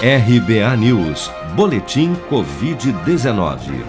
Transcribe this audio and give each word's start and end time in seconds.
RBA 0.00 0.76
News, 0.76 1.28
Boletim 1.56 2.14
Covid-19. 2.30 3.84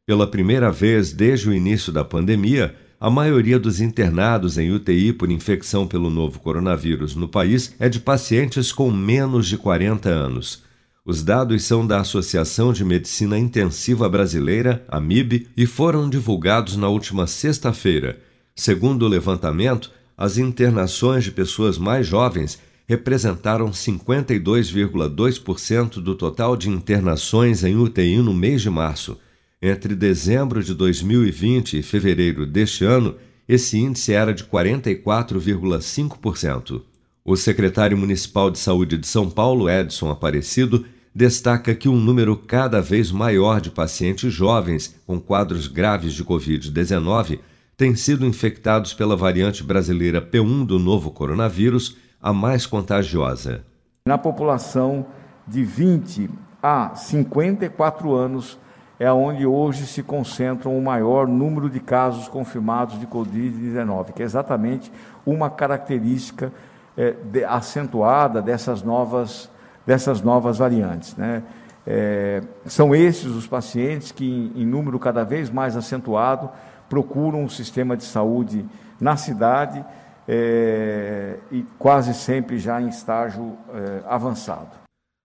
Pela 0.05 0.27
primeira 0.27 0.69
vez 0.71 1.13
desde 1.13 1.49
o 1.49 1.53
início 1.53 1.93
da 1.93 2.03
pandemia, 2.03 2.75
a 2.99 3.09
maioria 3.09 3.57
dos 3.57 3.79
internados 3.79 4.57
em 4.57 4.71
UTI 4.71 5.13
por 5.13 5.31
infecção 5.31 5.87
pelo 5.87 6.09
novo 6.09 6.39
coronavírus 6.39 7.15
no 7.15 7.27
país 7.27 7.73
é 7.79 7.87
de 7.87 7.99
pacientes 7.99 8.73
com 8.73 8.91
menos 8.91 9.47
de 9.47 9.57
40 9.57 10.09
anos. 10.09 10.63
Os 11.05 11.23
dados 11.23 11.63
são 11.63 11.87
da 11.87 12.01
Associação 12.01 12.73
de 12.73 12.83
Medicina 12.83 13.39
Intensiva 13.39 14.09
Brasileira, 14.09 14.83
AMIB, 14.89 15.47
e 15.55 15.65
foram 15.65 16.09
divulgados 16.09 16.75
na 16.75 16.89
última 16.89 17.25
sexta-feira. 17.25 18.26
Segundo 18.57 19.05
o 19.05 19.07
levantamento, 19.07 19.89
as 20.17 20.37
internações 20.39 21.23
de 21.23 21.31
pessoas 21.31 21.77
mais 21.77 22.07
jovens 22.07 22.57
representaram 22.87 23.69
52,2% 23.69 26.01
do 26.01 26.15
total 26.15 26.57
de 26.57 26.67
internações 26.67 27.63
em 27.63 27.77
UTI 27.77 28.17
no 28.17 28.33
mês 28.33 28.63
de 28.63 28.71
março. 28.71 29.15
Entre 29.61 29.93
dezembro 29.93 30.63
de 30.63 30.73
2020 30.73 31.77
e 31.77 31.83
fevereiro 31.83 32.47
deste 32.47 32.83
ano, 32.83 33.13
esse 33.47 33.77
índice 33.77 34.11
era 34.11 34.33
de 34.33 34.43
44,5%. 34.45 36.81
O 37.23 37.35
secretário 37.35 37.95
municipal 37.95 38.49
de 38.49 38.57
saúde 38.57 38.97
de 38.97 39.05
São 39.05 39.29
Paulo, 39.29 39.69
Edson 39.69 40.09
Aparecido, 40.09 40.83
destaca 41.13 41.75
que 41.75 41.87
um 41.87 41.99
número 41.99 42.35
cada 42.35 42.81
vez 42.81 43.11
maior 43.11 43.61
de 43.61 43.69
pacientes 43.69 44.33
jovens 44.33 44.95
com 45.05 45.19
quadros 45.19 45.67
graves 45.67 46.13
de 46.13 46.25
Covid-19 46.25 47.37
têm 47.77 47.95
sido 47.95 48.25
infectados 48.25 48.91
pela 48.95 49.15
variante 49.15 49.63
brasileira 49.63 50.19
P1 50.19 50.65
do 50.65 50.79
novo 50.79 51.11
coronavírus, 51.11 51.95
a 52.19 52.33
mais 52.33 52.65
contagiosa. 52.65 53.63
Na 54.07 54.17
população 54.17 55.05
de 55.47 55.63
20 55.63 56.27
a 56.61 56.95
54 56.95 58.15
anos 58.15 58.57
é 58.99 59.11
onde 59.11 59.45
hoje 59.45 59.85
se 59.85 60.01
concentram 60.01 60.75
o 60.75 60.81
maior 60.81 61.27
número 61.27 61.69
de 61.69 61.79
casos 61.79 62.27
confirmados 62.27 62.99
de 62.99 63.05
Covid-19, 63.05 64.11
que 64.13 64.23
é 64.23 64.25
exatamente 64.25 64.91
uma 65.23 65.51
característica 65.51 66.51
é, 66.97 67.11
de, 67.11 67.43
acentuada 67.43 68.41
dessas 68.41 68.81
novas, 68.81 69.51
dessas 69.85 70.19
novas 70.23 70.57
variantes. 70.57 71.15
Né? 71.15 71.43
É, 71.85 72.41
são 72.65 72.95
esses 72.95 73.27
os 73.27 73.45
pacientes 73.45 74.11
que, 74.11 74.51
em 74.55 74.65
número 74.65 74.97
cada 74.97 75.23
vez 75.23 75.51
mais 75.51 75.77
acentuado, 75.77 76.49
procuram 76.89 77.43
um 77.43 77.49
sistema 77.49 77.97
de 77.97 78.03
saúde 78.03 78.63
na 78.99 79.15
cidade 79.15 79.83
é, 80.27 81.37
e 81.51 81.63
quase 81.79 82.13
sempre 82.13 82.59
já 82.59 82.81
em 82.81 82.89
estágio 82.89 83.57
é, 83.73 84.01
avançado. 84.07 84.75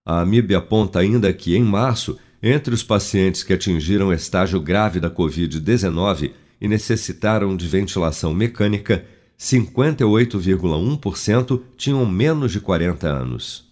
A 0.05 0.21
AMIB 0.21 0.55
aponta 0.55 0.99
ainda 0.99 1.33
que, 1.33 1.55
em 1.55 1.63
março, 1.63 2.19
entre 2.41 2.73
os 2.73 2.83
pacientes 2.83 3.43
que 3.43 3.53
atingiram 3.53 4.11
estágio 4.11 4.59
grave 4.59 4.99
da 4.99 5.09
Covid-19 5.09 6.33
e 6.59 6.67
necessitaram 6.67 7.55
de 7.55 7.65
ventilação 7.67 8.33
mecânica, 8.33 9.05
58,1% 9.39 11.61
tinham 11.77 12.05
menos 12.05 12.51
de 12.51 12.59
40 12.59 13.07
anos. 13.07 13.71